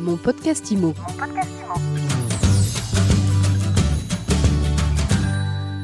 [0.00, 0.94] Mon podcast IMO.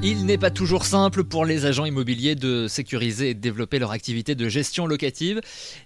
[0.02, 3.90] Il n'est pas toujours simple pour les agents immobiliers de sécuriser et de développer leur
[3.90, 5.42] activité de gestion locative.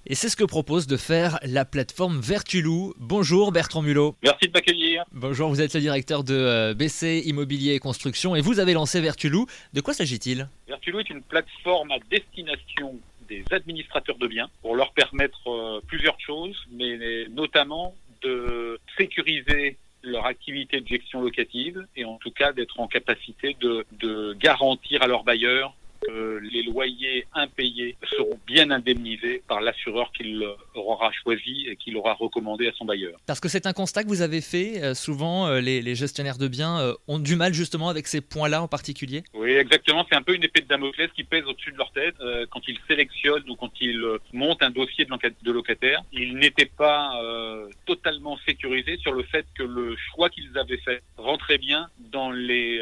[0.07, 2.95] Et c'est ce que propose de faire la plateforme Vertulou.
[2.99, 4.15] Bonjour Bertrand Mulot.
[4.23, 5.05] Merci de m'accueillir.
[5.11, 9.01] Bonjour, vous êtes le directeur de euh, BC Immobilier et Construction et vous avez lancé
[9.01, 9.47] Vertulou.
[9.73, 10.49] De quoi s'agit-il?
[10.69, 16.21] Vertulou est une plateforme à destination des administrateurs de biens pour leur permettre euh, plusieurs
[16.21, 22.81] choses, mais notamment de sécuriser leur activité de gestion locative et en tout cas d'être
[22.81, 25.75] en capacité de, de garantir à leurs bailleurs
[26.07, 32.15] que les loyers impayés seront bien indemnisés par l'assureur qu'il aura choisi et qu'il aura
[32.15, 33.19] recommandé à son bailleur.
[33.27, 34.83] Parce que c'est un constat que vous avez fait.
[34.83, 38.63] Euh, souvent, euh, les, gestionnaires de biens euh, ont du mal justement avec ces points-là
[38.63, 39.23] en particulier?
[39.35, 40.07] Oui, exactement.
[40.09, 42.15] C'est un peu une épée de Damoclès qui pèse au-dessus de leur tête
[42.51, 46.03] quand ils sélectionnent ou quand ils montent un dossier de locataire.
[46.13, 47.21] Ils n'étaient pas
[47.87, 52.81] totalement sécurisés sur le fait que le choix qu'ils avaient fait rentrait bien dans les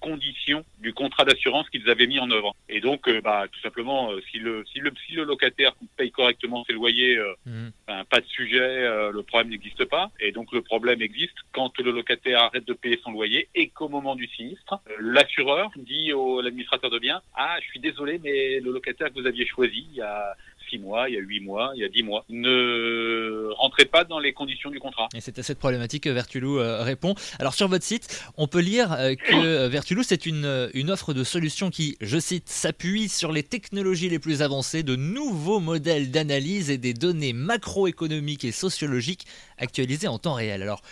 [0.00, 2.54] conditions du contrat d'assurance qu'ils avaient mis en œuvre.
[2.68, 6.10] Et donc, euh, bah, tout simplement, euh, si le, si, le, si le locataire paye
[6.10, 7.68] correctement ses loyers, euh, mmh.
[7.86, 10.10] ben, pas de sujet, le problème n'existe pas.
[10.20, 13.88] Et donc, le problème existe quand le locataire arrête de payer son loyer et qu'au
[13.88, 18.72] moment du sinistre, l'assureur dit au l'administrateur de biens, ah, je suis désolé, mais le
[18.72, 20.36] locataire que vous aviez choisi, il y a
[20.70, 24.04] six mois, il y a huit mois, il y a dix mois, ne rentrez pas
[24.04, 25.08] dans les conditions du contrat.
[25.14, 27.14] Et c'est à cette problématique que Vertulou euh, répond.
[27.38, 31.12] Alors sur votre site, on peut lire euh, que euh, Vertulou, c'est une, une offre
[31.12, 36.10] de solution qui, je cite, s'appuie sur les technologies les plus avancées, de nouveaux modèles
[36.10, 39.26] d'analyse et des données macroéconomiques et sociologiques
[39.58, 40.62] actualisées en temps réel.
[40.62, 40.82] Alors,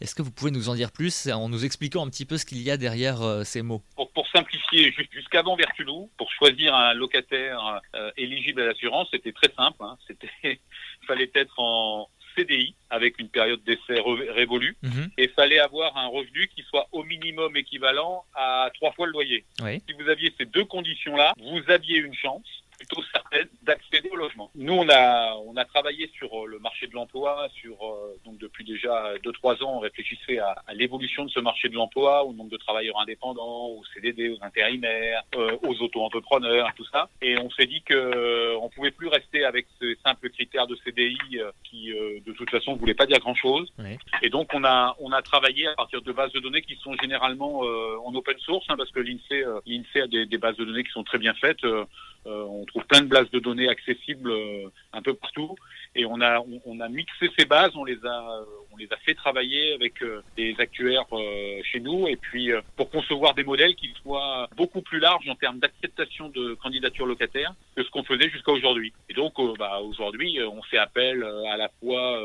[0.00, 2.44] est-ce que vous pouvez nous en dire plus en nous expliquant un petit peu ce
[2.44, 3.82] qu'il y a derrière ces mots?
[3.96, 4.07] Pour,
[5.12, 9.78] jusqu'avant Vertulou, pour choisir un locataire euh, éligible à l'assurance, c'était très simple.
[9.80, 9.96] Hein.
[10.06, 10.58] C'était, il
[11.06, 15.10] fallait être en CDI avec une période d'essai révolue mhm.
[15.18, 19.12] et il fallait avoir un revenu qui soit au minimum équivalent à trois fois le
[19.12, 19.44] loyer.
[19.58, 22.46] Si vous aviez ces deux conditions-là, vous aviez une chance
[22.78, 24.50] plutôt certaine d'accéder au logement.
[24.54, 28.64] Nous, on a, a travaillé sur euh, le marché de l'emploi, sur euh, donc depuis
[28.64, 32.50] déjà 2-3 ans, on réfléchissait à, à l'évolution de ce marché de l'emploi, au nombre
[32.50, 37.08] de travailleurs indépendants, aux CDD, aux intérimaires, euh, aux auto-entrepreneurs, tout ça.
[37.22, 40.76] Et on s'est dit que euh, on pouvait plus rester avec ces simples critères de
[40.76, 41.18] CDI
[41.64, 43.72] qui, de toute façon, ne voulaient pas dire grand-chose.
[44.22, 46.94] Et donc, on a, on a travaillé à partir de bases de données qui sont
[47.00, 50.84] généralement en open source, hein, parce que l'INSEE, l'INSEE a des, des, bases de données
[50.84, 51.64] qui sont très bien faites.
[52.24, 54.32] On trouve plein de bases de données accessibles
[54.92, 55.47] un peu partout
[55.94, 58.40] et on a on, a mixé ces bases, on les a
[58.72, 61.04] on les a fait travailler avec euh, des actuaires
[61.64, 65.58] chez nous et puis pour concevoir des modèles qui soient beaucoup plus larges en termes
[65.58, 68.92] d'acceptation de candidature locataire que ce qu'on faisait jusqu'à aujourd'hui.
[69.08, 72.20] Et donc bah, aujourd'hui on fait appel à la fois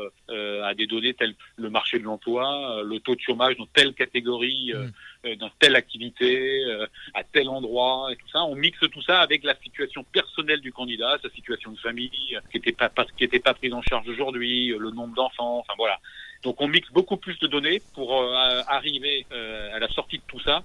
[0.64, 4.72] à des données telles le marché de l'emploi, le taux de chômage dans telle catégorie.
[4.74, 4.90] Mmh.
[5.26, 8.44] Euh, dans telle activité, euh, à tel endroit et tout ça.
[8.44, 12.40] On mixe tout ça avec la situation personnelle du candidat, sa situation de famille euh,
[12.50, 15.98] qui n'était pas, qui était pas prise en charge aujourd'hui, le nombre d'enfants, enfin voilà.
[16.42, 20.62] Donc on mixe beaucoup plus de données pour arriver à la sortie de tout ça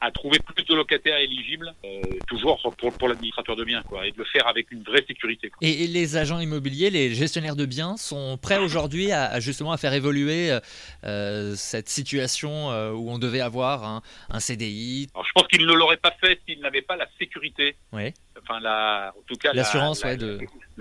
[0.00, 4.12] à trouver plus de locataires éligibles, euh, toujours pour, pour l'administrateur de biens, quoi, et
[4.12, 5.50] de le faire avec une vraie sécurité.
[5.62, 9.92] Et, les agents immobiliers, les gestionnaires de biens sont prêts aujourd'hui à, justement à faire
[9.92, 10.60] évoluer euh,
[11.04, 15.72] euh, cette situation où on devait avoir un, un CDI Alors, Je pense qu'ils ne
[15.72, 17.76] l'auraient pas fait s'ils n'avaient pas la sécurité.
[17.92, 18.12] Oui.
[18.42, 20.38] Enfin, la, en tout cas, l'assurance, ouais, de...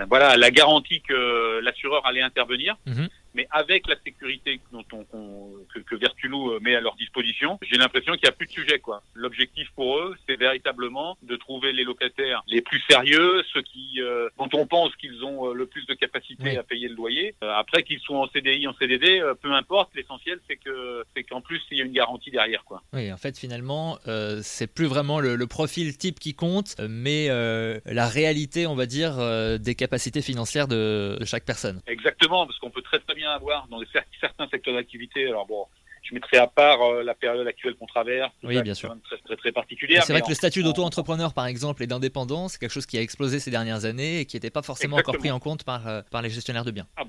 [0.09, 2.75] voilà, la garantie que l'assureur allait intervenir.
[2.85, 5.05] Mhm mais avec la sécurité dont on,
[5.73, 8.51] que, que, Vertulou euh, met à leur disposition, j'ai l'impression qu'il n'y a plus de
[8.51, 8.79] sujet.
[8.79, 9.03] quoi.
[9.13, 14.29] L'objectif pour eux, c'est véritablement de trouver les locataires les plus sérieux, ceux qui, euh,
[14.37, 17.35] dont on pense qu'ils ont euh, le plus de capacité à payer le loyer.
[17.41, 19.93] après qu'ils soient en CDI, en CDD, peu importe.
[19.95, 22.63] L'essentiel, c'est que c'est qu'en plus il y a une garantie derrière.
[22.63, 22.81] quoi.
[22.93, 23.99] Oui, en fait, finalement,
[24.41, 29.17] c'est plus vraiment le, le, profil type qui compte, mais la réalité, on va dire,
[29.59, 31.81] des capacités financières de, de chaque personne.
[31.87, 33.79] Exactement, parce qu'on peut très très bien avoir dans
[34.21, 35.27] certains secteurs d'activité.
[35.27, 35.65] Alors bon,
[36.05, 38.31] je mettrai à part euh, la période actuelle qu'on traverse.
[38.43, 38.95] Oui, bien sûr.
[39.05, 40.03] Très, très, très particulière.
[40.03, 43.01] C'est vrai que le statut d'auto-entrepreneur, par exemple, et d'indépendant, c'est quelque chose qui a
[43.01, 46.01] explosé ces dernières années et qui n'était pas forcément encore pris en compte par, euh,
[46.11, 46.87] par les gestionnaires de biens.
[46.97, 47.03] Ah,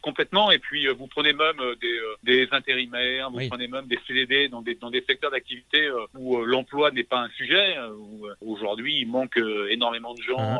[0.00, 0.50] complètement.
[0.50, 4.62] Et puis, euh, vous prenez même des, des intérimaires, vous prenez même des CDD dans
[4.62, 7.76] des, dans des secteurs d'activité où l'emploi n'est pas un sujet.
[8.40, 9.38] Aujourd'hui, il manque
[9.70, 10.38] énormément de gens.
[10.38, 10.58] Uh-huh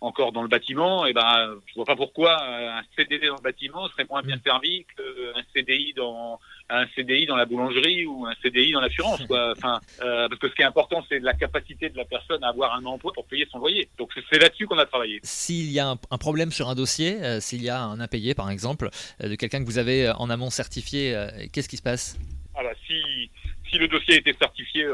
[0.00, 3.88] encore dans le bâtiment, et ben je vois pas pourquoi un CDD dans le bâtiment
[3.88, 6.38] serait moins bien servi qu'un CDI dans
[6.70, 9.22] un CDI dans la boulangerie ou un CDI dans l'assurance.
[9.58, 12.48] Enfin, euh, parce que ce qui est important, c'est la capacité de la personne à
[12.48, 13.88] avoir un emploi pour payer son loyer.
[13.98, 15.20] Donc c'est là-dessus qu'on a travaillé.
[15.22, 18.50] S'il y a un, problème sur un dossier, euh, s'il y a un impayé par
[18.50, 18.90] exemple,
[19.22, 21.16] euh, de quelqu'un que vous avez en amont certifié,
[21.52, 22.18] qu'est-ce qui se passe?
[22.54, 23.30] Ah bah, si,
[23.70, 24.86] si le dossier a été certifié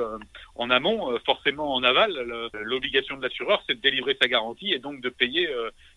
[0.54, 2.12] en amont, forcément en aval,
[2.54, 5.48] l'obligation de l'assureur, c'est de délivrer sa garantie et donc de payer,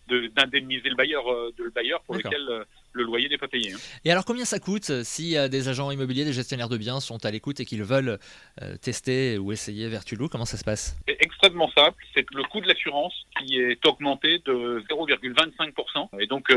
[0.08, 2.64] d'indemniser le bailleur, de le bailleur pour lequel
[2.98, 3.72] le loyer n'est pas payé.
[3.72, 3.78] Hein.
[4.04, 7.00] Et alors combien ça coûte euh, si euh, des agents immobiliers, des gestionnaires de biens
[7.00, 8.18] sont à l'écoute et qu'ils veulent
[8.62, 10.96] euh, tester ou essayer Vertulou Comment ça se passe?
[11.06, 11.96] C'est extrêmement simple.
[12.14, 16.08] C'est le coût de l'assurance qui est augmenté de 0,25%.
[16.20, 16.48] Et donc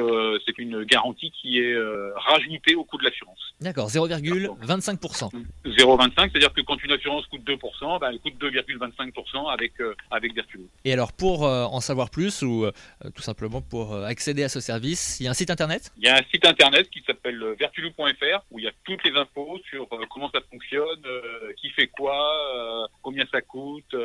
[0.45, 1.75] c'est une garantie qui est
[2.15, 3.53] rajoutée au coût de l'assurance.
[3.59, 5.29] D'accord, 0,25%.
[5.65, 9.73] 0,25, c'est-à-dire que quand une assurance coûte 2%, ben, elle coûte 2,25% avec,
[10.09, 10.67] avec Vertulou.
[10.83, 12.65] Et alors pour en savoir plus ou
[13.13, 15.91] tout simplement pour accéder à ce service, il y a un site internet?
[15.97, 19.03] Il y a un site internet qui s'appelle euh, vertulou.fr où il y a toutes
[19.03, 23.95] les infos sur euh, comment ça fonctionne, euh, qui fait quoi, combien ça coûte,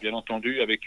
[0.00, 0.82] bien entendu avec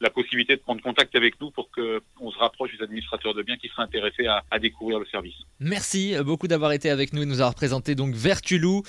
[0.00, 3.56] la possibilité de prendre contact avec nous pour qu'on se rapproche des administrateurs de biens
[3.56, 5.34] qui seraient intéressés à, découvrir le service.
[5.60, 8.82] Merci beaucoup d'avoir été avec nous et nous avoir présenté donc Vertulou.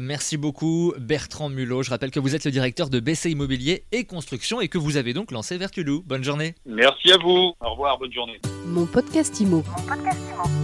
[0.00, 1.82] merci beaucoup Bertrand Mulot.
[1.82, 4.96] Je rappelle que vous êtes le directeur de BC Immobilier et Construction et que vous
[4.96, 6.02] avez donc lancé Vertulou.
[6.02, 6.54] Bonne journée.
[6.66, 7.54] Merci à vous.
[7.60, 8.40] Au revoir, bonne journée.
[8.66, 9.62] Mon podcast Imo.
[9.66, 10.63] Mon podcast Imo.